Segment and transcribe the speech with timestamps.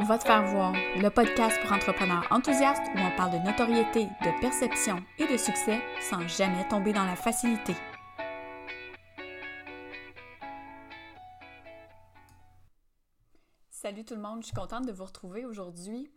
[0.00, 4.40] Va te faire voir, le podcast pour entrepreneurs enthousiastes où on parle de notoriété, de
[4.40, 7.74] perception et de succès sans jamais tomber dans la facilité.
[13.70, 16.08] Salut tout le monde, je suis contente de vous retrouver aujourd'hui.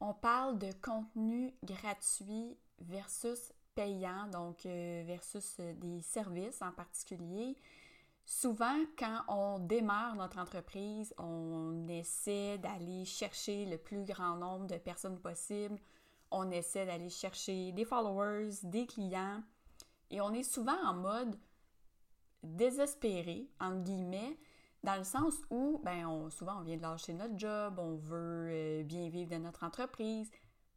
[0.00, 7.56] On parle de contenu gratuit versus payant, donc euh, versus euh, des services en particulier.
[8.30, 14.76] Souvent, quand on démarre notre entreprise, on essaie d'aller chercher le plus grand nombre de
[14.76, 15.80] personnes possible.
[16.30, 19.42] On essaie d'aller chercher des followers, des clients.
[20.10, 21.38] Et on est souvent en mode
[22.42, 24.36] désespéré, entre guillemets,
[24.84, 28.48] dans le sens où, ben, on, souvent, on vient de lâcher notre job, on veut
[28.50, 30.30] euh, bien vivre de notre entreprise,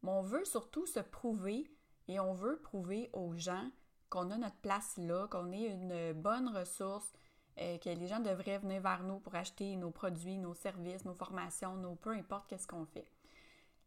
[0.04, 1.70] mais on veut surtout se prouver
[2.08, 3.70] et on veut prouver aux gens
[4.10, 7.12] qu'on a notre place là, qu'on est une bonne ressource,
[7.60, 11.14] euh, que les gens devraient venir vers nous pour acheter nos produits, nos services, nos
[11.14, 13.06] formations, nos peu importe qu'est-ce qu'on fait.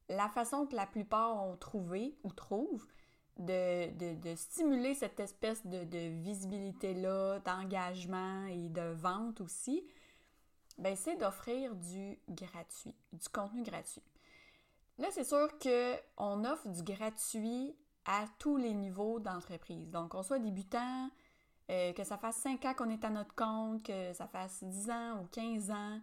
[0.08, 2.86] La façon que la plupart ont trouvé ou trouvent
[3.38, 9.84] de, stimuler cette espèce de, visibilité-là, d'engagement et de vente aussi,
[10.78, 14.02] ben c'est d'offrir du gratuit, du contenu gratuit.
[14.98, 19.90] Là, c'est sûr qu'on offre du gratuit à tous les niveaux d'entreprise.
[19.90, 21.10] Donc, qu'on soit débutant,
[21.70, 24.90] euh, que ça fasse 5 ans qu'on est à notre compte, que ça fasse 10
[24.90, 26.00] ans ou 15 ans,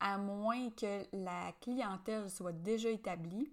[0.00, 3.52] à moins que la clientèle soit déjà établie.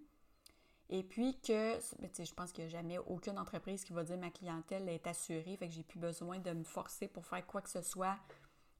[0.91, 4.31] Et puis que, je pense qu'il n'y a jamais aucune entreprise qui va dire ma
[4.31, 7.69] clientèle est assurée, fait que j'ai plus besoin de me forcer pour faire quoi que
[7.69, 8.17] ce soit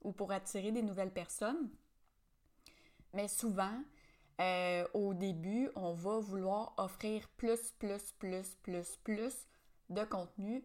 [0.02, 1.70] ou pour attirer des nouvelles personnes.
[3.14, 3.83] Mais souvent,
[4.42, 9.33] euh, au début, on va vouloir offrir plus, plus, plus, plus, plus
[9.89, 10.64] de contenu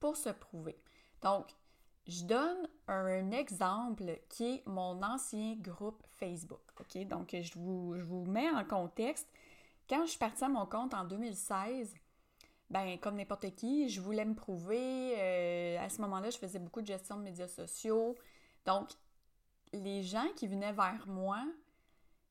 [0.00, 0.76] pour se prouver.
[1.22, 1.46] Donc,
[2.06, 6.60] je donne un exemple qui est mon ancien groupe Facebook.
[6.80, 7.06] OK?
[7.06, 9.28] Donc, je vous, mets en contexte.
[9.88, 11.94] Quand je suis partie à mon compte en 2016,
[12.70, 15.14] ben comme n'importe qui, je voulais me prouver.
[15.18, 18.16] Euh, à ce moment-là, je faisais beaucoup de gestion de médias sociaux.
[18.64, 18.90] Donc,
[19.72, 21.44] les gens qui venaient vers moi,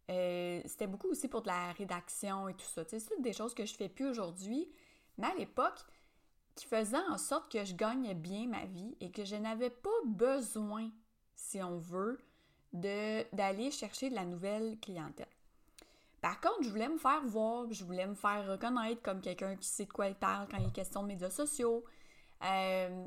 [0.09, 2.83] euh, c'était beaucoup aussi pour de la rédaction et tout ça.
[2.87, 4.71] c'est des choses que je fais plus aujourd'hui.
[5.17, 5.79] Mais à l'époque,
[6.59, 9.89] qui faisait en sorte que je gagnais bien ma vie et que je n'avais pas
[10.05, 10.89] besoin,
[11.35, 12.19] si on veut,
[12.73, 15.25] d'aller chercher de la nouvelle clientèle.
[16.21, 19.69] Par contre, je voulais me faire voir, je voulais me faire reconnaître comme quelqu'un qui
[19.69, 21.85] sait de quoi il parle quand il est question de médias sociaux.
[22.43, 23.05] Euh,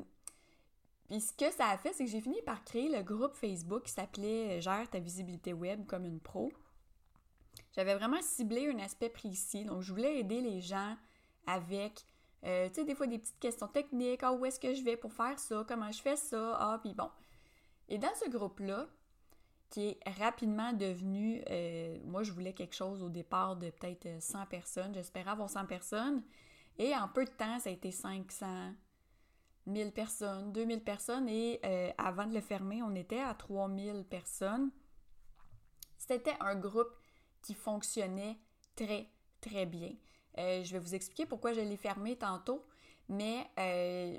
[1.07, 3.83] puis ce que ça a fait, c'est que j'ai fini par créer le groupe Facebook
[3.83, 6.51] qui s'appelait Gère ta visibilité web comme une pro.
[7.75, 10.97] J'avais vraiment ciblé un aspect précis, donc je voulais aider les gens
[11.45, 12.03] avec
[12.45, 14.21] euh, tu sais, des fois des petites questions techniques.
[14.23, 15.65] Ah, où est-ce que je vais pour faire ça?
[15.67, 16.57] Comment je fais ça?
[16.59, 17.09] Ah, puis bon.
[17.89, 18.87] Et dans ce groupe-là,
[19.69, 24.45] qui est rapidement devenu, euh, moi je voulais quelque chose au départ de peut-être 100
[24.45, 26.21] personnes, j'espérais avoir 100 personnes,
[26.77, 28.73] et en peu de temps, ça a été 500,
[29.65, 34.69] 1000 personnes, 2000 personnes, et euh, avant de le fermer, on était à 3000 personnes.
[35.97, 36.93] C'était un groupe
[37.41, 38.37] qui fonctionnait
[38.75, 39.09] très,
[39.41, 39.91] très bien.
[40.37, 42.65] Euh, je vais vous expliquer pourquoi je l'ai fermé tantôt.
[43.09, 44.17] Mais euh,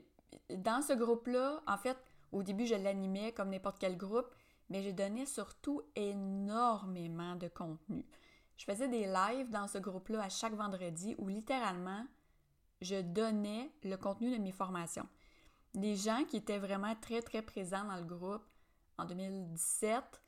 [0.50, 1.96] dans ce groupe-là, en fait,
[2.32, 4.28] au début, je l'animais comme n'importe quel groupe,
[4.70, 8.04] mais je donnais surtout énormément de contenu.
[8.56, 12.04] Je faisais des lives dans ce groupe-là à chaque vendredi où littéralement,
[12.80, 15.08] je donnais le contenu de mes formations.
[15.74, 18.44] Des gens qui étaient vraiment très, très présents dans le groupe
[18.96, 20.22] en 2017,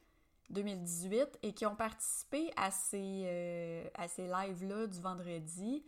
[0.50, 5.84] 2018 et qui ont participé à ces, euh, ces lives-là du vendredi,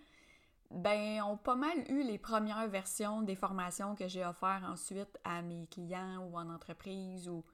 [0.70, 5.41] ben, ont pas mal eu les premières versions des formations que j'ai offertes ensuite à
[5.42, 7.44] mes clients ou en entreprise ou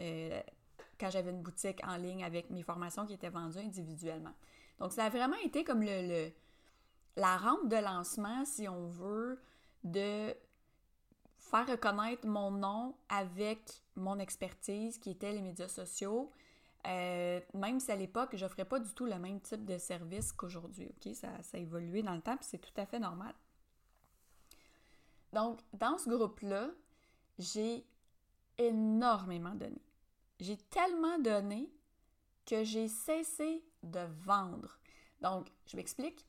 [0.00, 0.40] euh,
[1.00, 4.34] quand j'avais une boutique en ligne avec mes formations qui étaient vendues individuellement.
[4.78, 6.30] Donc, ça a vraiment été comme le
[7.16, 9.40] la rampe de lancement, si on veut,
[9.84, 10.34] de
[11.38, 16.30] faire reconnaître mon nom avec mon expertise qui était les médias sociaux,
[16.86, 20.32] euh, même si à l'époque, je n'offrais pas du tout le même type de service
[20.32, 20.94] qu'aujourd'hui.
[21.14, 23.34] Ça, a évolué dans le temps, c'est tout à fait normal.
[25.32, 26.70] Donc, dans ce groupe-là,
[27.38, 27.84] j'ai
[28.58, 29.82] énormément donné.
[30.38, 31.70] J'ai tellement donné
[32.46, 34.78] que j'ai cessé de vendre.
[35.20, 36.24] Donc, je m'explique.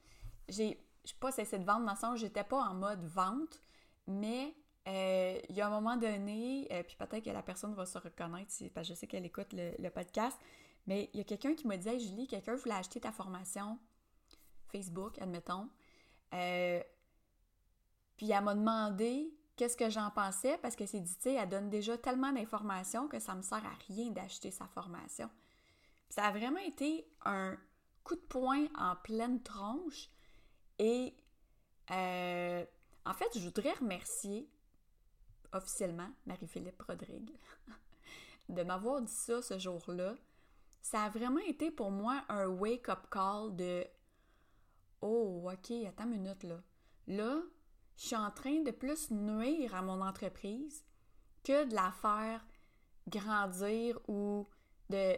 [0.49, 0.83] J'ai
[1.19, 3.61] pas cessé de vendre dans le sens où j'étais pas en mode vente,
[4.07, 4.55] mais
[4.87, 7.97] euh, il y a un moment donné, euh, puis peut-être que la personne va se
[7.97, 10.37] reconnaître, parce que je sais qu'elle écoute le, podcast,
[10.85, 13.77] mais il y a quelqu'un qui me dit Julie, quelqu'un voulait acheter ta formation
[14.71, 15.69] Facebook, admettons.
[16.33, 16.81] Euh,
[18.15, 21.49] puis elle m'a demandé qu'est-ce que j'en pensais, parce que c'est dit, tu sais, elle
[21.49, 25.29] donne déjà tellement d'informations que ça me sert à rien d'acheter sa formation.
[26.09, 27.57] ça a vraiment été un
[28.05, 30.09] coup de poing en pleine tronche.
[30.79, 31.13] Et
[31.89, 34.49] en fait, je voudrais remercier
[35.53, 37.31] officiellement Marie-Philippe Rodrigue
[38.49, 40.15] de m'avoir dit ça ce jour-là.
[40.81, 43.85] Ça a vraiment été pour moi un wake-up call de
[45.01, 46.59] Oh, ok, attends une minute là.
[47.07, 47.41] Là,
[47.97, 50.83] je suis en train de plus nuire à mon entreprise
[51.43, 52.45] que de la faire
[53.07, 54.47] grandir ou
[54.89, 55.15] de.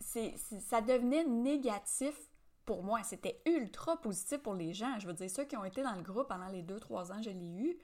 [0.00, 2.14] ça devenait négatif
[2.64, 3.02] pour moi.
[3.02, 4.98] C'était ultra positif pour les gens.
[4.98, 7.22] Je veux dire, ceux qui ont été dans le groupe pendant les deux, trois ans,
[7.22, 7.78] je l'ai eu.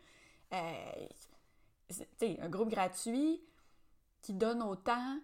[0.53, 1.07] Euh,
[2.41, 3.43] un groupe gratuit
[4.23, 5.19] qui donne autant,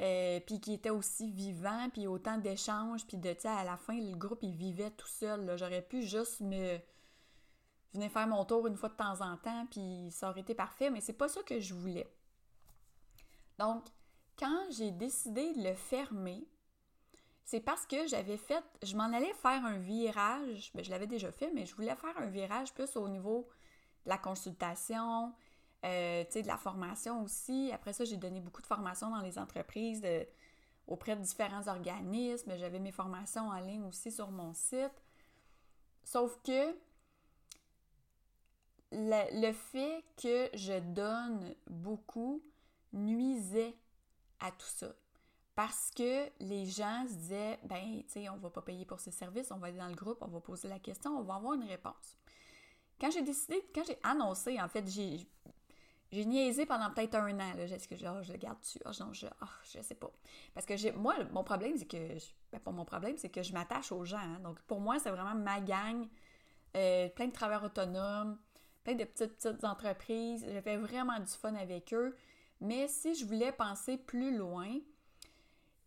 [0.00, 3.98] euh, puis qui était aussi vivant, puis autant d'échanges, puis de, tu à la fin,
[4.00, 5.56] le groupe, il vivait tout seul.
[5.56, 6.78] J'aurais pu juste me
[7.94, 10.90] venir faire mon tour une fois de temps en temps, puis ça aurait été parfait,
[10.90, 12.12] mais c'est pas ça que je voulais.
[13.58, 13.84] Donc,
[14.36, 16.44] quand j'ai décidé de le fermer,
[17.44, 21.30] c'est parce que j'avais fait, je m'en allais faire un virage, ben, je l'avais déjà
[21.30, 23.48] fait, mais je voulais faire un virage plus au niveau
[24.04, 25.32] de la consultation,
[25.84, 27.70] euh, de la formation aussi.
[27.72, 30.02] Après ça, j'ai donné beaucoup de formations dans les entreprises
[30.86, 32.56] auprès de différents organismes.
[32.56, 35.02] J'avais mes formations en ligne aussi sur mon site.
[36.04, 36.74] Sauf que
[38.92, 42.42] le, fait que je donne beaucoup
[42.92, 43.74] nuisait
[44.40, 44.94] à tout ça.
[45.54, 49.12] Parce que les gens se disaient, ben, tu sais, on va pas payer pour ces
[49.12, 51.54] services, on va aller dans le groupe, on va poser la question, on va avoir
[51.54, 52.16] une réponse.
[53.00, 55.28] Quand j'ai décidé, quand j'ai annoncé, en fait, j'ai
[56.14, 57.58] j'ai niaisé pendant peut-être un an.
[57.58, 58.78] Est-ce que je, je le garde dessus?
[58.86, 60.10] Oh, je, oh, je sais pas.
[60.54, 62.14] Parce que moi, mon problème, c'est que.
[62.52, 64.18] Ben, pas mon problème, c'est que je m'attache aux gens.
[64.18, 64.38] Hein.
[64.44, 66.06] Donc, pour moi, c'est vraiment ma gang.
[66.76, 68.38] Euh, plein de travailleurs autonomes,
[68.84, 70.46] plein de petites, petites entreprises.
[70.52, 72.16] J'avais vraiment du fun avec eux.
[72.60, 74.78] Mais si je voulais penser plus loin,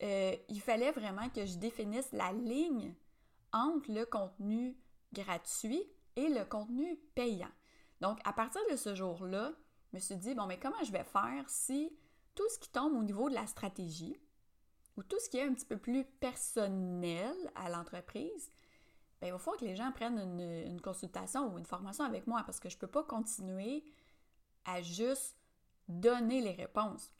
[0.04, 2.94] euh, il fallait vraiment que je définisse la ligne
[3.54, 4.78] entre le contenu
[5.14, 5.84] gratuit
[6.16, 7.52] et le contenu payant.
[8.02, 9.54] Donc, à partir de ce jour-là,
[9.92, 11.92] je me suis dit, bon, mais comment je vais faire si
[12.36, 14.16] tout ce qui tombe au niveau de la stratégie
[14.96, 18.52] ou tout ce qui est un petit peu plus personnel à l'entreprise,
[19.22, 22.44] bien, il va falloir que les gens prennent une, consultation ou une formation avec moi
[22.46, 23.84] parce que je ne peux pas continuer
[24.66, 25.38] à juste
[25.88, 27.12] donner les réponses.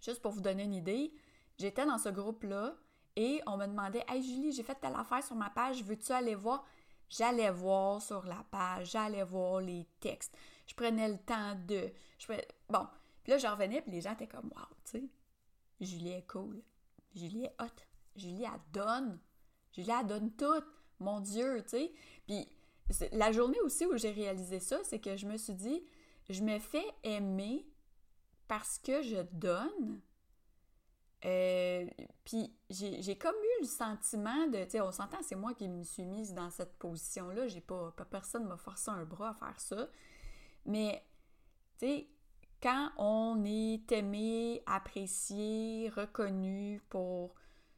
[0.00, 1.12] Juste pour vous donner une idée,
[1.58, 2.74] j'étais dans ce groupe-là
[3.16, 6.34] et on me demandait Hey Julie, j'ai fait telle affaire sur ma page, veux-tu aller
[6.34, 6.64] voir?
[7.08, 11.92] J'allais voir sur la page, j'allais voir les textes, je prenais le temps de.
[12.18, 12.32] Je
[12.68, 12.86] Bon,
[13.22, 15.04] puis là, j'en revenais, puis les gens étaient comme, wow, tu sais,
[15.80, 16.62] Julie est cool,
[17.14, 17.66] Julie est hot,
[18.16, 19.18] Julie, elle donne,
[19.72, 20.64] Julie, elle donne tout,
[21.00, 21.92] mon Dieu, tu sais.
[22.26, 22.48] Puis
[23.12, 25.82] la journée aussi où j'ai réalisé ça, c'est que je me suis dit,
[26.28, 27.66] je me fais aimer
[28.46, 30.00] parce que je donne.
[31.24, 31.86] Euh,
[32.24, 35.82] puis j'ai comme eu le sentiment de, tu sais, on s'entend, c'est moi qui me
[35.82, 39.58] suis mise dans cette position-là, j'ai pas, pas personne m'a forcé un bras à faire
[39.58, 39.88] ça.
[40.66, 41.04] Mais,
[41.78, 42.08] tu sais,
[42.62, 47.34] quand on est aimé, apprécié, reconnu pour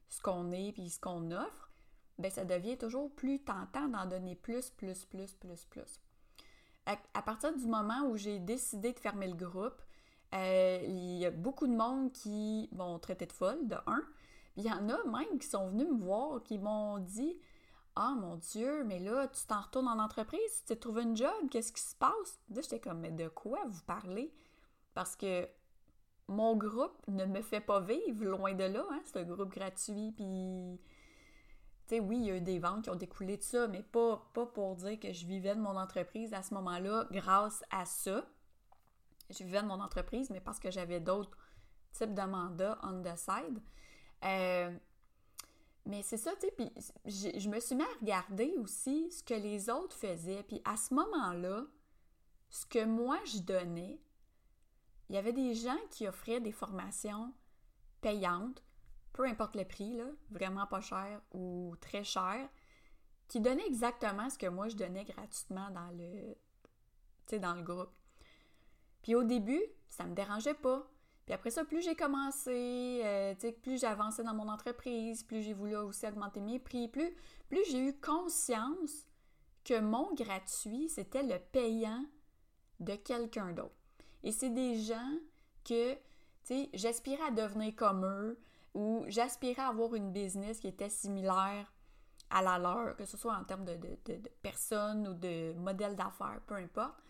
[0.08, 1.70] ce qu'on est puis ce qu'on offre,
[2.18, 6.00] ben ça devient toujours plus tentant d'en donner plus, plus, plus, plus, plus.
[6.86, 9.82] À, partir du moment où j'ai décidé de fermer le groupe,
[10.34, 14.02] euh, il y a beaucoup de monde qui m'ont traité de folle, de un.
[14.56, 17.36] Il y en a même qui sont venus me voir, qui m'ont dit
[17.96, 21.72] ah mon Dieu, mais là, tu t'en retournes en entreprise, tu trouvé une job, qu'est-ce
[21.72, 22.38] qui se passe?
[22.50, 24.32] Là, j'étais comme, mais de quoi vous parlez?
[24.92, 25.48] Parce que
[26.28, 30.12] mon groupe ne me fait pas vivre loin de là, hein, c'est un groupe gratuit,
[30.14, 30.78] puis.
[31.88, 33.82] Tu sais, oui, il y a eu des ventes qui ont découlé de ça, mais
[33.82, 37.84] pas, pas pour dire que je vivais de mon entreprise à ce moment-là grâce à
[37.84, 38.26] ça.
[39.30, 41.38] Je vivais de mon entreprise, mais parce que j'avais d'autres
[41.92, 43.60] types de mandats on the side.
[44.24, 44.76] Euh,
[45.86, 46.72] mais c'est ça, tu sais, puis
[47.06, 50.42] je me suis mis à regarder aussi ce que les autres faisaient.
[50.42, 51.64] Puis à ce moment-là,
[52.50, 54.00] ce que moi je donnais,
[55.08, 57.32] il y avait des gens qui offraient des formations
[58.00, 58.62] payantes,
[59.12, 62.48] peu importe le prix, là, vraiment pas cher ou très cher,
[63.28, 67.92] qui donnaient exactement ce que moi je donnais gratuitement dans le, dans le groupe.
[69.02, 70.84] Puis au début, ça me dérangeait pas.
[71.26, 75.54] Puis après ça, plus j'ai commencé, euh, plus j'ai avancé dans mon entreprise, plus j'ai
[75.54, 77.14] voulu aussi augmenter mes prix, plus,
[77.48, 79.06] plus j'ai eu conscience
[79.64, 82.04] que mon gratuit, c'était le payant
[82.78, 83.74] de quelqu'un d'autre.
[84.22, 85.18] Et c'est des gens
[85.64, 86.00] que, tu
[86.44, 88.38] sais, j'aspirais à devenir comme eux
[88.74, 91.72] ou j'aspirais à avoir une business qui était similaire
[92.30, 96.40] à la leur, que ce soit en termes de, de, personnes ou de modèle d'affaires,
[96.46, 97.02] peu importe.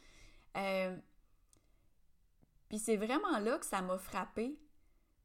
[0.57, 0.97] Euh,
[2.69, 4.59] puis c'est vraiment là que ça m'a frappé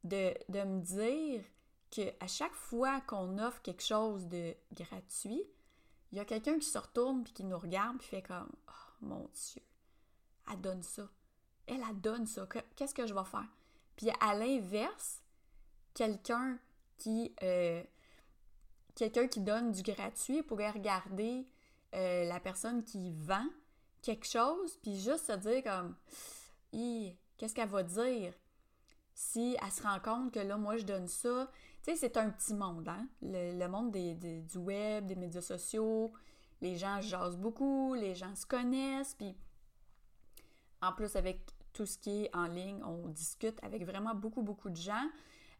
[0.03, 1.43] de, me dire
[1.89, 5.43] qu'à chaque fois qu'on offre quelque chose de gratuit,
[6.11, 8.93] il y a quelqu'un qui se retourne puis qui nous regarde puis fait comme Oh
[9.01, 9.61] mon Dieu,
[10.51, 11.09] elle donne ça.
[11.67, 12.47] Elle, elle donne ça.
[12.75, 13.47] Qu'est-ce que je vais faire?
[13.95, 15.21] Puis à l'inverse,
[15.93, 16.59] quelqu'un
[16.97, 17.83] qui, euh,
[18.95, 21.47] quelqu'un qui donne du gratuit pourrait regarder
[21.93, 23.47] euh, la personne qui vend
[24.01, 25.95] quelque chose, puis juste se dire comme,
[27.41, 28.33] qu'est-ce qu'elle va dire?
[29.15, 31.49] Si elle se rend compte que là, moi, je donne ça.
[31.81, 33.07] Tu sais, c'est un petit monde, hein?
[33.23, 36.13] Le, monde du web, des médias sociaux,
[36.61, 39.35] les gens jasent beaucoup, les gens se connaissent, puis
[40.83, 41.41] en plus, avec
[41.73, 45.09] tout ce qui est en ligne, on discute avec vraiment beaucoup, beaucoup de gens.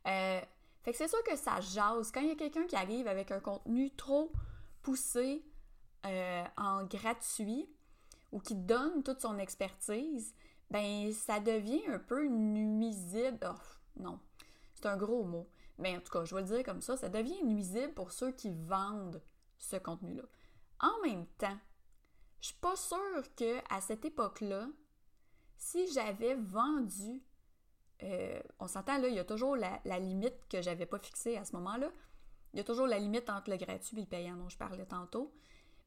[0.05, 0.39] Euh,
[0.83, 2.11] fait que c'est sûr que ça jase.
[2.11, 4.31] Quand il y a quelqu'un qui arrive avec un contenu trop
[4.83, 5.43] poussé
[6.05, 7.67] euh, en gratuit
[8.31, 10.35] ou qui donne toute son expertise,
[10.71, 13.37] ben ça devient un peu nuisible.
[13.45, 14.19] Oh, non,
[14.73, 15.47] c'est un gros mot.
[15.77, 18.31] Mais en tout cas, je vais le dire comme ça, ça devient nuisible pour ceux
[18.31, 19.21] qui vendent
[19.59, 20.23] ce contenu-là.
[20.79, 21.57] En même temps,
[22.39, 24.67] je suis pas sûre que à cette époque-là,
[25.57, 27.21] si j'avais vendu
[28.03, 31.45] euh, on s'entend là, il y a toujours la, limite que j'avais pas fixée à
[31.45, 31.91] ce moment-là.
[32.53, 34.85] Il y a toujours la limite entre le gratuit et le payant dont je parlais
[34.85, 35.31] tantôt.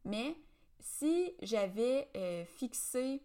[0.04, 0.36] Mais
[0.80, 3.22] si j'avais euh, fixé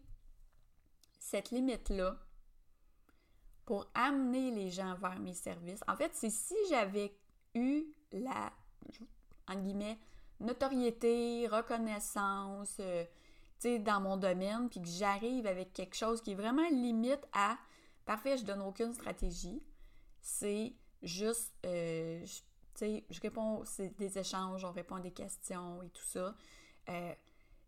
[1.19, 2.17] cette limite-là
[3.65, 7.13] pour amener les gens vers mes services, en fait, c'est si j'avais
[7.53, 8.51] eu la,
[9.47, 9.99] en guillemets,
[10.39, 13.03] notoriété, reconnaissance, euh,
[13.59, 17.27] tu sais, dans mon domaine, puis que j'arrive avec quelque chose qui est vraiment limite
[17.33, 17.57] à
[18.09, 19.61] Parfait, je donne aucune stratégie.
[20.19, 20.73] C'est
[21.03, 22.39] juste, euh, tu
[22.73, 26.33] sais, je réponds, c'est des échanges, on répond à des questions et tout ça.
[26.89, 27.13] Euh,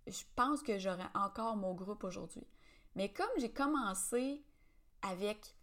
[0.07, 2.47] je pense que j'aurais encore mon groupe aujourd'hui.
[2.95, 4.43] Mais comme j'ai commencé
[5.01, 5.55] avec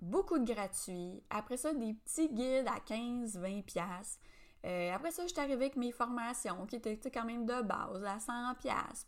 [0.00, 4.18] beaucoup de gratuits, après ça, des petits guides à 15, 20 pièces.
[4.64, 8.18] après ça, je suis arrivée avec mes formations qui étaient quand même de base à
[8.18, 9.06] 100 pièces.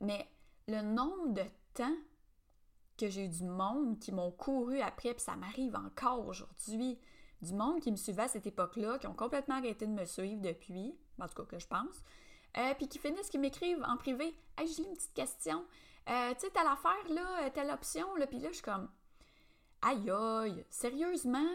[0.00, 0.28] Mais
[0.68, 1.96] le nombre de temps
[2.96, 6.98] que j'ai eu du monde qui m'ont couru après, puis ça m'arrive encore aujourd'hui.
[7.42, 10.40] Du monde qui me suivait à cette époque-là, qui ont complètement arrêté de me suivre
[10.40, 12.02] depuis, en tout cas que je pense,
[12.56, 15.64] euh, puis qui finissent, qui m'écrivent en privé Hey, j'ai une petite question.
[16.08, 18.90] Euh, tu sais, telle affaire, là, telle option, là, puis là, je suis comme
[19.82, 21.48] Aïe, aïe, sérieusement,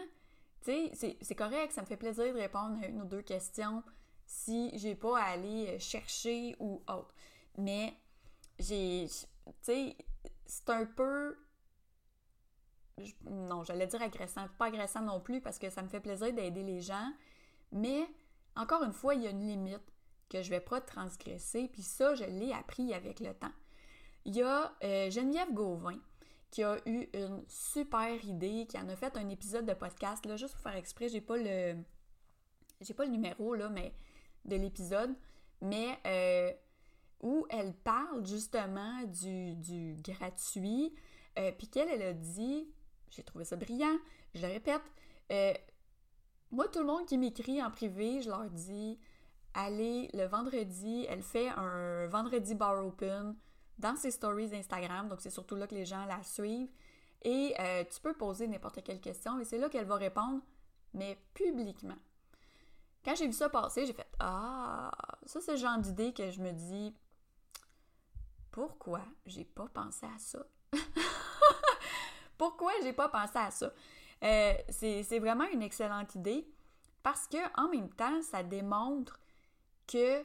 [0.62, 3.82] tu sais, c'est correct, ça me fait plaisir de répondre à une ou deux questions
[4.26, 7.12] si j'ai pas à aller chercher ou autre.
[7.58, 7.96] Mais
[8.58, 9.96] j'ai, tu sais,
[10.46, 11.36] c'est un peu.
[13.24, 14.46] Non, j'allais dire agressant.
[14.58, 17.12] Pas agressant non plus parce que ça me fait plaisir d'aider les gens.
[17.72, 18.06] Mais
[18.54, 19.92] encore une fois, il y a une limite
[20.28, 21.68] que je vais pas transgresser.
[21.72, 23.52] Puis ça, je l'ai appris avec le temps.
[24.24, 25.98] Il y a euh, Geneviève Gauvin
[26.50, 30.36] qui a eu une super idée, qui en a fait un épisode de podcast, là,
[30.36, 31.76] juste pour faire exprès, j'ai pas le.
[32.80, 33.94] J'ai pas le numéro, là, mais
[34.46, 35.14] de l'épisode.
[35.60, 36.52] Mais euh,
[37.22, 40.94] où elle parle justement du, gratuit,
[41.38, 42.66] euh, puis qu'elle, elle a dit,
[43.10, 43.98] j'ai trouvé ça brillant,
[44.34, 44.82] je le répète,
[46.50, 48.98] moi, tout le monde qui m'écrit en privé, je leur dis,
[49.54, 53.36] allez, le vendredi, elle fait un vendredi bar open
[53.80, 56.70] dans ses stories Instagram, donc c'est surtout là que les gens la suivent,
[57.22, 60.40] et euh, tu peux poser n'importe quelle question, et c'est là qu'elle va répondre,
[60.94, 61.96] mais publiquement.
[63.04, 64.90] Quand j'ai vu ça passer, j'ai fait Ah,
[65.24, 66.94] ça c'est le genre d'idée que je me dis,
[68.50, 70.44] pourquoi j'ai pas pensé à ça?
[72.38, 73.72] pourquoi j'ai pas pensé à ça?
[74.22, 76.46] Euh, c'est vraiment une excellente idée
[77.02, 79.18] parce que en même temps, ça démontre
[79.86, 80.22] que,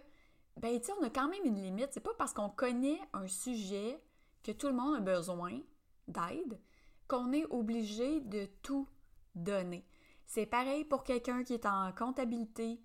[0.57, 1.89] ben, on a quand même une limite.
[1.91, 4.01] C'est pas parce qu'on connaît un sujet
[4.43, 5.59] que tout le monde a besoin
[6.07, 6.59] d'aide
[7.07, 8.88] qu'on est obligé de tout
[9.35, 9.85] donner.
[10.25, 12.81] C'est pareil pour quelqu'un qui est en comptabilité.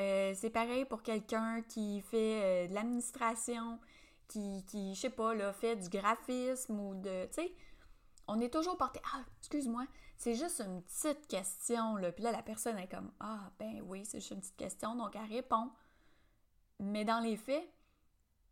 [0.00, 3.78] Euh, c'est pareil pour quelqu'un qui fait euh, de l'administration
[4.28, 7.26] qui, qui je sais pas, là, fait du graphisme ou de.
[7.26, 7.54] Tu sais,
[8.26, 9.00] on est toujours porté.
[9.14, 12.12] Ah, excuse-moi, c'est juste une petite question, là.
[12.12, 15.14] Puis là, la personne est comme Ah, ben oui, c'est juste une petite question, donc
[15.16, 15.70] elle répond.
[16.80, 17.68] Mais dans les faits,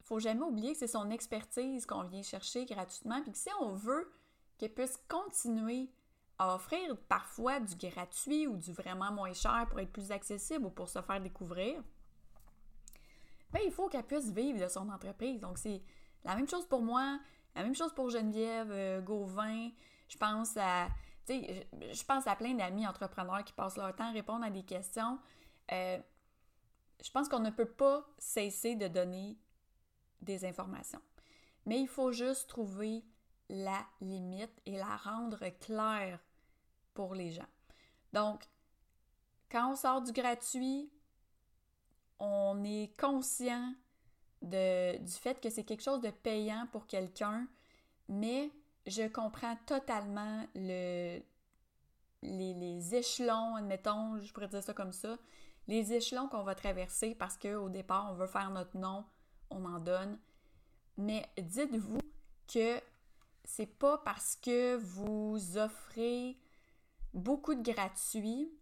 [0.03, 3.73] faut jamais oublier que c'est son expertise qu'on vient chercher gratuitement, puis que si on
[3.73, 4.13] veut
[4.59, 5.89] qu'elle puisse continuer
[6.39, 10.71] à offrir parfois du gratuit ou du vraiment moins cher pour être plus accessible ou
[10.71, 11.83] pour se faire découvrir,
[13.51, 15.41] ben, il faut qu'elle puisse vivre de son entreprise.
[15.41, 15.83] Donc, c'est
[16.25, 17.19] la même chose pour moi,
[17.55, 19.71] la même chose pour Geneviève euh, Gauvin.
[20.09, 20.89] Je pense à,
[21.29, 25.19] je pense à plein d'amis entrepreneurs qui passent leur temps à répondre à des questions.
[25.71, 25.99] Euh,
[27.03, 29.37] je pense qu'on ne peut pas cesser de donner
[30.21, 31.03] des informations.
[31.67, 33.05] Mais il faut juste trouver
[33.49, 36.19] la limite et la rendre claire
[36.95, 37.49] pour les gens.
[38.13, 38.45] Donc,
[39.51, 40.91] quand on sort du gratuit,
[42.19, 43.75] on est conscient
[44.41, 47.47] du fait que c'est quelque chose de payant pour quelqu'un,
[48.09, 48.51] mais
[48.87, 51.21] je comprends totalement le,
[52.23, 55.17] les, les, échelons, admettons, je pourrais dire ça comme ça,
[55.69, 59.05] les échelons qu'on va traverser parce qu'au départ, on veut faire notre nom,
[59.51, 60.19] on en donne.
[60.97, 62.01] Mais dites-vous
[62.53, 62.81] que
[63.45, 66.39] c'est pas parce que vous offrez
[67.15, 68.53] beaucoup de gratuits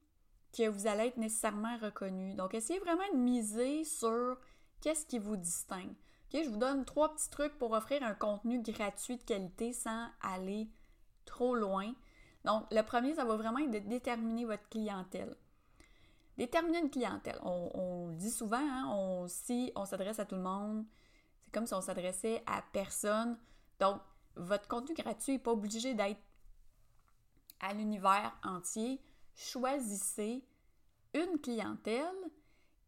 [0.57, 2.35] que vous allez être nécessairement reconnu.
[2.35, 4.37] Donc, essayez vraiment de miser sur
[4.80, 5.95] qu'est-ce qui vous distingue.
[6.33, 10.69] je vous donne trois petits trucs pour offrir un contenu gratuit de qualité sans aller
[11.25, 11.92] trop loin.
[12.45, 15.37] Donc, le premier, ça va vraiment être de déterminer votre clientèle.
[16.40, 17.38] Déterminer une clientèle.
[17.42, 20.87] On, dit souvent, hein, on, si on s'adresse à tout le monde,
[21.44, 23.37] c'est comme si on s'adressait à personne.
[23.78, 24.00] Donc,
[24.37, 26.23] votre contenu gratuit n'est pas obligé d'être
[27.61, 29.02] à l'univers entier.
[29.35, 30.42] Choisissez
[31.12, 32.16] une clientèle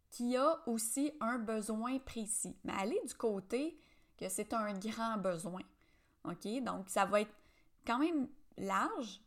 [0.08, 2.56] qui a aussi un besoin précis.
[2.64, 3.78] Mais allez du côté
[4.16, 5.60] que c'est un grand besoin.
[6.24, 6.48] OK?
[6.62, 7.34] Donc, ça va être
[7.86, 9.20] quand même large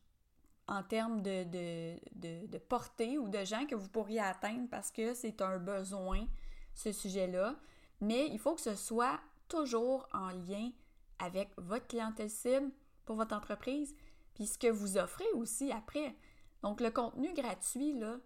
[0.68, 5.14] en termes de, de, de, portée ou de gens que vous pourriez atteindre parce que
[5.14, 6.26] c'est un besoin,
[6.74, 7.56] ce sujet-là.
[8.02, 10.72] Mais il faut que ce soit toujours en lien
[11.20, 12.72] avec votre clientèle cible
[13.06, 13.96] pour votre entreprise,
[14.34, 16.16] puis ce que vous offrez aussi après.
[16.64, 18.18] Donc, le contenu gratuit, là,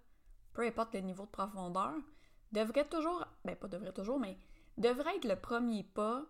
[0.54, 1.94] peu importe le niveau de profondeur,
[2.52, 4.38] devrait toujours, ben pas devrait toujours, mais
[4.78, 6.26] devrait être le premier pas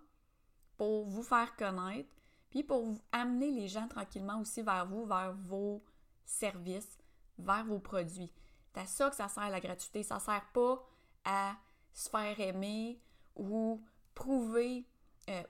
[0.78, 2.10] pour vous faire connaître,
[2.50, 5.84] puis pour vous amener les gens tranquillement aussi vers vous, vers vos
[6.30, 6.98] services,
[7.38, 8.32] vers vos produits.
[8.74, 10.04] C'est à ça que ça sert la gratuité.
[10.04, 10.86] Ça sert pas
[11.26, 11.56] à
[11.94, 13.02] se faire aimer
[13.36, 13.84] ou
[14.14, 14.86] prouver.
[15.30, 15.44] Euh,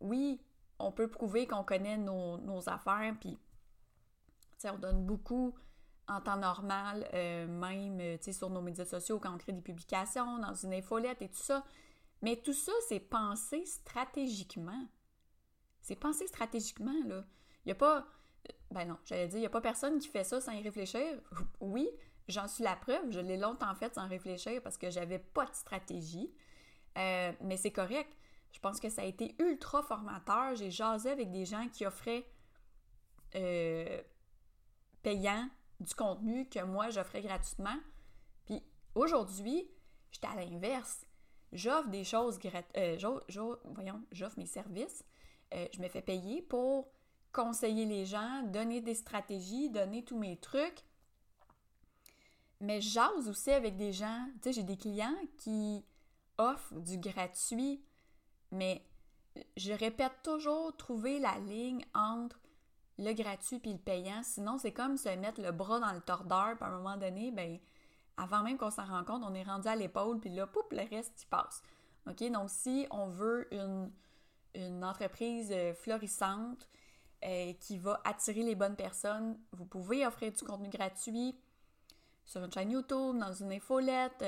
[0.00, 0.40] oui,
[0.78, 3.38] on peut prouver qu'on connaît nos, nos affaires, puis
[4.64, 5.54] on donne beaucoup
[6.08, 10.38] en temps normal, euh, même euh, sur nos médias sociaux, quand on crée des publications,
[10.38, 11.64] dans une infolette et tout ça.
[12.22, 14.86] Mais tout ça, c'est pensé stratégiquement.
[15.80, 17.24] C'est pensé stratégiquement, là.
[17.64, 18.06] Il n'y a pas.
[18.72, 21.02] Ben non, j'allais dire, il n'y a pas personne qui fait ça sans y réfléchir.
[21.60, 21.88] Oui,
[22.28, 23.10] j'en suis la preuve.
[23.10, 26.32] Je l'ai longtemps fait sans réfléchir parce que j'avais pas de stratégie.
[26.98, 28.10] Euh, mais c'est correct.
[28.52, 30.54] Je pense que ça a été ultra formateur.
[30.56, 32.26] J'ai jasé avec des gens qui offraient
[35.02, 35.48] payant
[35.80, 37.76] du contenu que moi j'offrais gratuitement.
[38.46, 38.62] Puis
[38.94, 39.68] aujourd'hui,
[40.10, 41.06] j'étais à l'inverse.
[41.52, 42.76] J'offre des choses gratuites.
[42.76, 42.96] Euh,
[43.64, 45.04] voyons, j'offre mes services.
[45.54, 46.90] Euh, je me fais payer pour
[47.32, 50.84] conseiller les gens, donner des stratégies, donner tous mes trucs.
[52.60, 54.26] Mais j'ose aussi avec des gens.
[54.34, 55.84] Tu sais, j'ai des clients qui
[56.38, 57.82] offrent du gratuit,
[58.50, 58.84] mais
[59.56, 62.38] je répète toujours trouver la ligne entre
[62.98, 64.22] le gratuit puis le payant.
[64.22, 67.30] Sinon, c'est comme se mettre le bras dans le tordeur, puis à un moment donné,
[67.30, 67.58] ben,
[68.16, 70.88] avant même qu'on s'en rende compte, on est rendu à l'épaule, puis là, poup, le
[70.88, 71.62] reste, il passe.
[72.06, 72.30] OK?
[72.30, 73.90] Donc, si on veut une,
[74.54, 76.68] une entreprise euh, florissante
[77.24, 81.38] euh, qui va attirer les bonnes personnes, vous pouvez offrir du contenu gratuit
[82.24, 84.24] sur une chaîne YouTube, dans une infolette,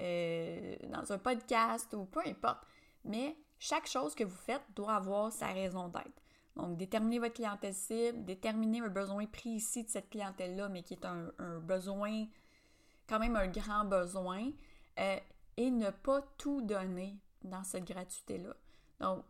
[0.00, 2.66] euh, dans un podcast ou peu importe.
[3.04, 6.22] Mais chaque chose que vous faites doit avoir sa raison d'être.
[6.56, 11.04] Donc, déterminer votre clientèle cible, déterminer un besoin précis de cette clientèle-là, mais qui est
[11.04, 12.26] un, besoin,
[13.08, 14.50] quand même un grand besoin,
[14.98, 15.16] euh,
[15.56, 18.54] et ne pas tout donner dans cette gratuité-là.
[19.00, 19.24] Donc,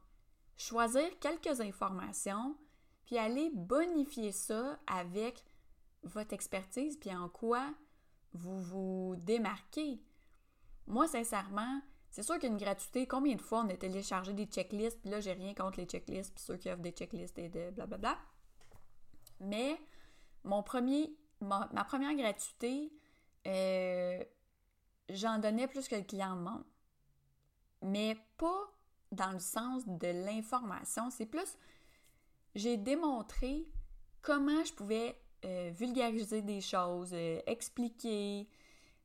[0.57, 2.57] choisir quelques informations,
[3.13, 5.45] puis aller bonifier ça avec
[6.03, 7.69] votre expertise, puis en quoi
[8.33, 10.01] vous vous démarquez.
[10.87, 15.11] Moi, sincèrement, c'est sûr qu'une gratuité, combien de fois on a téléchargé des checklists, puis
[15.11, 18.17] là, j'ai rien contre les checklists, puis ceux qui offrent des checklists et de blablabla.
[19.41, 19.79] Mais
[20.45, 22.95] mon premier, ma, première gratuité,
[23.47, 24.25] euh,
[25.11, 26.65] j'en donnais plus que le client demande.
[27.83, 28.73] Mais pas
[29.11, 31.59] dans le sens de l'information, c'est plus,
[32.55, 33.67] j'ai démontré
[34.21, 38.49] comment je pouvais euh, vulgariser des choses, euh, expliquer,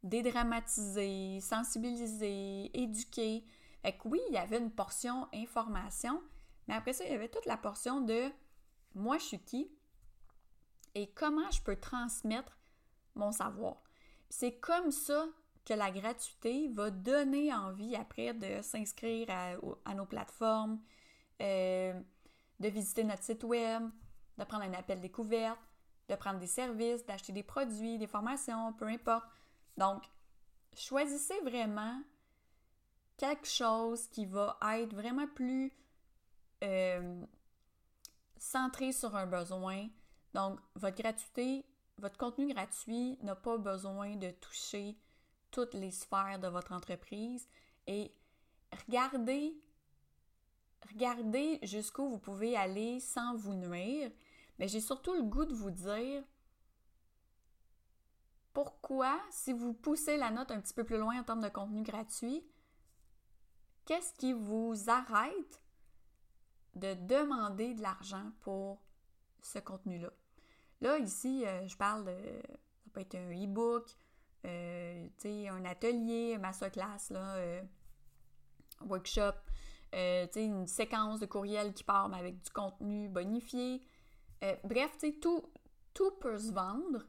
[0.04, 3.44] dédramatiser, sensibiliser, éduquer.
[3.82, 6.22] Fait que oui, il y avait une portion information,
[6.68, 8.30] mais après ça, il y avait toute la portion de
[8.96, 9.72] moi, je suis qui
[10.96, 12.58] et comment je peux transmettre
[13.16, 13.84] mon savoir.
[14.30, 15.28] C'est comme ça
[15.66, 20.80] que la gratuité va donner envie après de s'inscrire à, nos plateformes,
[21.42, 21.94] euh,
[22.60, 23.90] de visiter notre site web,
[24.38, 25.60] de prendre un appel découverte,
[26.10, 29.26] de prendre des services, d'acheter des produits, des formations, peu importe.
[29.78, 30.04] Donc,
[30.74, 32.02] choisissez vraiment
[33.18, 35.74] quelque chose qui va être vraiment plus
[36.64, 37.26] euh,
[38.38, 39.88] centré sur un besoin.
[40.34, 41.66] Donc, votre gratuité,
[41.98, 44.98] votre contenu gratuit n'a pas besoin de toucher
[45.52, 47.48] toutes les sphères de votre entreprise
[47.88, 48.12] et
[48.88, 49.56] regardez,
[50.92, 54.12] regardez jusqu'où vous pouvez aller sans vous nuire.
[54.60, 56.24] Mais j'ai surtout le goût de vous dire
[58.54, 61.84] pourquoi, si vous poussez la note un petit peu plus loin en termes de contenu
[61.84, 62.44] gratuit,
[63.86, 65.62] qu'est-ce qui vous arrête
[66.74, 68.82] de demander de l'argent pour
[69.42, 70.10] ce contenu-là?
[70.82, 72.18] Là, ici, euh, je parle de.
[72.84, 73.96] Ça peut être un e-book,
[74.46, 77.62] euh, un atelier, un masterclass, là, euh,
[78.82, 79.36] workshop,
[79.94, 83.82] une séquence de courriel qui part avec du contenu bonifié.
[84.64, 85.44] bref, tout,
[85.94, 87.06] tout peut se vendre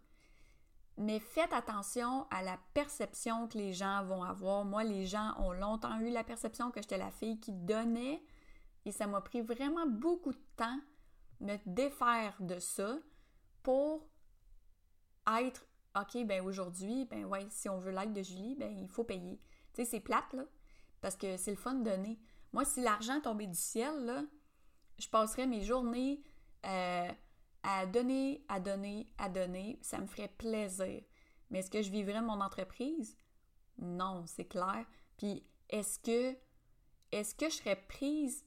[0.98, 4.64] mais faites attention à la perception que les gens vont avoir.
[4.64, 8.20] Moi, les gens ont longtemps eu la perception que j'étais la fille qui donnait
[8.84, 10.80] et ça m'a pris vraiment beaucoup de temps
[11.40, 12.98] me défaire de ça
[13.62, 14.08] pour
[15.40, 15.64] être
[15.98, 19.40] OK, ben aujourd'hui, ben ouais, si on veut l'aide de Julie, ben il faut payer.
[19.72, 20.44] Tu sais, c'est plate, là,
[21.00, 22.18] parce que c'est le fun de donner.
[22.52, 24.26] Moi, si l'argent tombait du ciel,
[24.98, 26.22] je passerais mes journées
[26.66, 27.12] euh,
[27.62, 31.02] à donner, à donner, à donner, ça me ferait plaisir.
[31.50, 33.16] Mais est-ce que je vivrais mon entreprise?
[33.78, 34.84] Non, c'est clair.
[35.16, 36.36] Puis est-ce que
[37.12, 38.44] est-ce que je serais prise?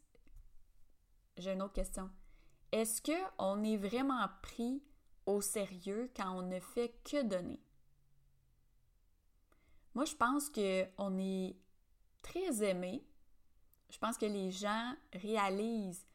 [1.37, 2.09] J'ai une autre question.
[2.71, 4.83] Est-ce que on est vraiment pris
[5.25, 7.59] au sérieux quand on ne fait que donner?
[9.93, 11.57] Moi, je pense que on est
[12.21, 13.05] très aimé.
[13.91, 16.07] Je pense que les gens réalisent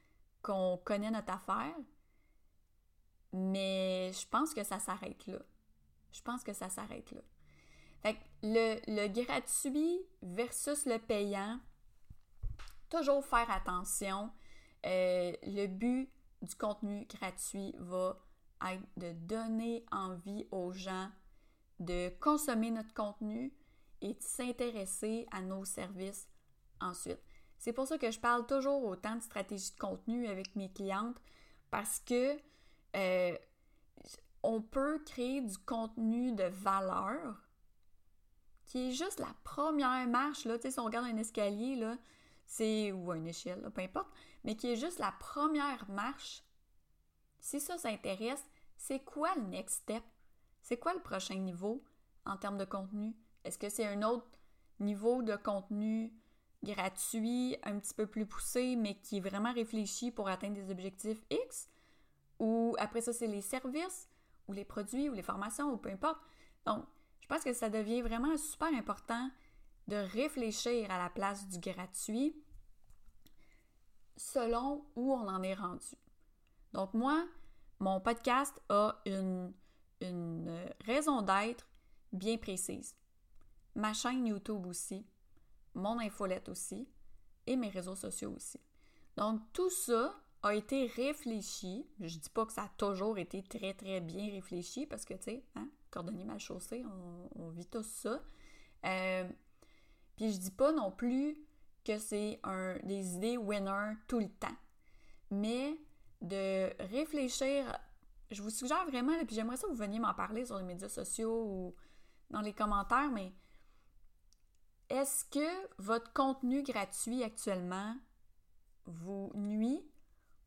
[0.42, 1.76] qu'on connaît notre affaire,
[3.32, 5.38] mais je pense que ça s'arrête là.
[6.10, 7.20] Je pense que ça s'arrête là.
[8.42, 11.58] Le, le gratuit versus le payant,
[12.88, 14.30] toujours faire attention.
[14.86, 16.10] Euh, le but
[16.42, 18.18] du contenu gratuit va
[18.70, 21.10] être de donner envie aux gens
[21.78, 23.52] de consommer notre contenu
[24.00, 26.28] et de s'intéresser à nos services
[26.80, 27.25] ensuite.
[27.58, 31.16] C'est pour ça que je parle toujours autant de stratégie de contenu avec mes clientes
[31.70, 32.36] parce que
[32.94, 33.36] euh,
[34.42, 37.46] on peut créer du contenu de valeur
[38.66, 41.96] qui est juste la première marche, là, si on regarde un escalier, là,
[42.46, 44.08] c'est, ou une échelle, peu importe,
[44.44, 46.42] mais qui est juste la première marche.
[47.40, 48.44] Si ça s'intéresse,
[48.76, 50.02] c'est quoi le next step?
[50.62, 51.82] C'est quoi le prochain niveau
[52.24, 53.14] en termes de contenu?
[53.44, 54.26] Est-ce que c'est un autre
[54.80, 56.12] niveau de contenu
[56.66, 61.22] gratuit, un petit peu plus poussé, mais qui est vraiment réfléchi pour atteindre des objectifs
[61.30, 61.68] X?
[62.38, 64.08] Ou après ça, c'est les services,
[64.48, 66.20] ou les produits, ou les formations, ou peu importe.
[66.66, 66.84] Donc,
[67.20, 69.30] je pense que ça devient vraiment super important
[69.88, 72.36] de réfléchir à la place du gratuit
[74.16, 75.96] selon où on en est rendu.
[76.72, 77.26] Donc, moi,
[77.78, 79.52] mon podcast a une,
[80.84, 81.66] raison d'être
[82.12, 82.94] bien précise.
[83.74, 85.06] Ma chaîne YouTube aussi,
[85.76, 86.88] mon infolette aussi,
[87.46, 88.60] et mes réseaux sociaux aussi.
[89.16, 91.86] Donc, tout ça, a été réfléchi.
[92.00, 95.22] Je dis pas que ça a toujours été très, très bien réfléchi parce que, tu
[95.22, 96.84] sais, hein, cordonnier mal chaussé,
[97.34, 98.22] on, vit tous ça.
[98.84, 99.28] Euh,
[100.16, 101.36] puis je dis pas non plus
[101.84, 104.56] que c'est un, des idées winner tout le temps.
[105.30, 105.76] Mais
[106.20, 107.76] de réfléchir,
[108.30, 110.64] je vous suggère vraiment, et puis j'aimerais ça que vous veniez m'en parler sur les
[110.64, 111.74] médias sociaux ou
[112.30, 113.32] dans les commentaires, mais
[114.88, 117.96] est-ce que votre contenu gratuit actuellement
[118.84, 119.84] vous nuit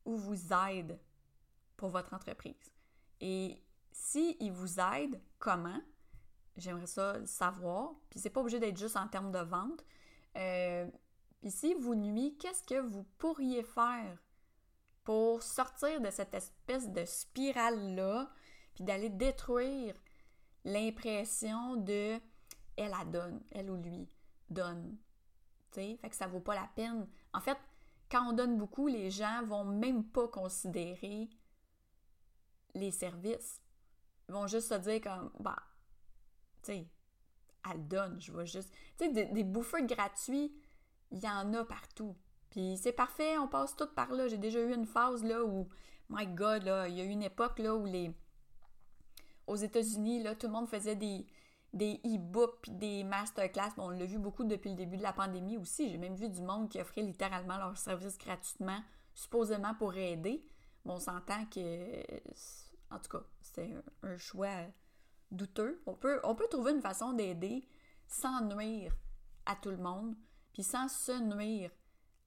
[0.05, 0.99] ou vous aide
[1.77, 2.73] pour votre entreprise?
[3.21, 5.81] Et s'il il vous aide, comment?
[6.57, 7.93] J'aimerais ça savoir.
[8.09, 9.83] Puis c'est pas obligé d'être juste en termes de vente.
[10.37, 10.87] Euh,
[11.41, 14.17] puis s'il vous nuit, qu'est-ce que vous pourriez faire
[15.03, 18.29] pour sortir de cette espèce de spirale-là,
[18.75, 19.95] puis d'aller détruire
[20.65, 22.19] l'impression de
[22.77, 24.07] elle la donne, elle ou lui?
[24.49, 24.97] Donne.
[25.71, 27.07] sais, Fait que ça vaut pas la peine.
[27.33, 27.57] En fait,
[28.09, 31.29] quand on donne beaucoup, les gens vont même pas considérer
[32.73, 33.61] les services.
[34.27, 35.57] Ils vont juste se dire comme, bah,
[36.63, 36.87] tu sais,
[37.69, 38.71] elle donne, je vois juste.
[38.97, 40.53] Tu sais, des, des bouffeurs gratuits,
[41.11, 42.15] il y en a partout.
[42.49, 44.27] Puis c'est parfait, on passe tout par là.
[44.27, 45.67] J'ai déjà eu une phase là où,
[46.09, 48.11] my God, là, il y a eu une époque là où les.
[49.47, 51.25] Aux États-Unis, là, tout le monde faisait des,
[51.73, 53.71] des e-books des masterclass.
[53.77, 55.89] Bon, on l'a vu beaucoup depuis le début de la pandémie aussi.
[55.89, 58.79] J'ai même vu du monde qui offrait littéralement leur service gratuitement,
[59.13, 60.43] supposément pour aider.
[60.85, 61.99] Bon, on s'entend que,
[62.91, 63.69] en tout cas, c'est
[64.03, 64.65] un, choix
[65.31, 65.81] douteux.
[65.85, 67.67] On peut, on peut trouver une façon d'aider
[68.07, 68.93] sans nuire
[69.45, 70.15] à tout le monde,
[70.53, 71.71] puis sans se nuire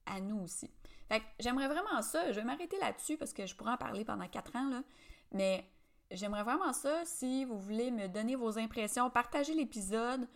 [0.05, 0.71] à nous aussi.
[1.09, 2.31] Fait que j'aimerais vraiment ça.
[2.31, 4.83] Je vais m'arrêter là-dessus parce que je pourrais en parler pendant quatre ans, là.
[5.31, 5.67] Mais
[6.13, 7.03] j'aimerais vraiment ça.
[7.05, 10.27] Si vous voulez me donner vos impressions, partagez l'épisode,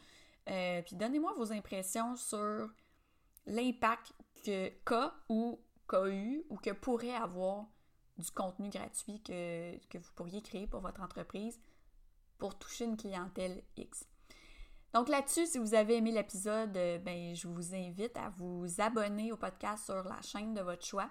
[0.50, 2.70] euh, puis donnez-moi vos impressions sur
[3.46, 4.14] l'impact
[4.44, 7.66] que qu'a ou qu'a eu ou que pourrait avoir
[8.18, 11.60] du contenu gratuit que, que vous pourriez créer pour votre entreprise
[12.38, 14.06] pour toucher une clientèle X.
[14.94, 19.32] Donc là-dessus, si vous avez aimé l'épisode, euh, ben, je vous invite à vous abonner
[19.32, 21.10] au podcast sur la chaîne de votre choix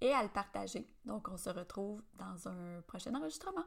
[0.00, 0.88] et à le partager.
[1.04, 3.64] Donc on se retrouve dans un prochain enregistrement.